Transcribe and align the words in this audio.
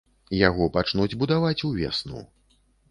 Яго 0.37 0.69
пачнуць 0.79 1.17
будаваць 1.21 1.63
увесну. 1.71 2.29